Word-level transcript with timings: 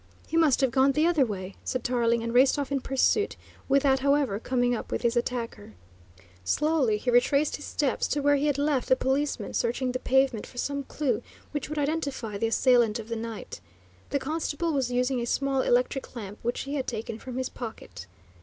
"He 0.27 0.35
must 0.35 0.61
have 0.61 0.71
gone 0.71 0.93
the 0.93 1.05
other 1.05 1.23
way," 1.27 1.53
said 1.63 1.83
Tarling, 1.83 2.23
and 2.23 2.33
raced 2.33 2.57
off 2.57 2.71
in 2.71 2.81
pursuit, 2.81 3.35
without, 3.69 3.99
however, 3.99 4.39
coming 4.39 4.73
up 4.73 4.91
with 4.91 5.03
his 5.03 5.15
attacker. 5.15 5.75
Slowly 6.43 6.97
he 6.97 7.11
retraced 7.11 7.57
his 7.57 7.67
footsteps 7.69 8.07
to 8.07 8.19
where 8.19 8.35
he 8.37 8.47
had 8.47 8.57
left 8.57 8.89
the 8.89 8.95
policeman 8.95 9.53
searching 9.53 9.91
the 9.91 9.99
pavement 9.99 10.47
for 10.47 10.57
same 10.57 10.85
clue 10.85 11.21
which 11.51 11.69
would 11.69 11.77
identify 11.77 12.39
the 12.39 12.47
assailant 12.47 12.97
of 12.97 13.09
the 13.09 13.15
night. 13.15 13.61
The 14.09 14.17
constable 14.17 14.73
was 14.73 14.89
using 14.91 15.21
a 15.21 15.25
small 15.27 15.61
electric 15.61 16.15
lamp 16.15 16.39
which 16.41 16.61
he 16.61 16.73
had 16.73 16.87
taken 16.87 17.19
from 17.19 17.37
his 17.37 17.49
pocket. 17.49 18.07